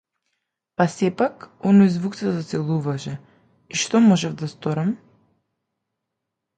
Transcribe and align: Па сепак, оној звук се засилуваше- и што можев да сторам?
Па 0.79 0.87
сепак, 0.93 1.45
оној 1.73 1.91
звук 1.99 2.17
се 2.21 2.33
засилуваше- 2.39 3.15
и 3.73 3.81
што 3.85 4.05
можев 4.09 4.37
да 4.43 4.53
сторам? 4.57 4.99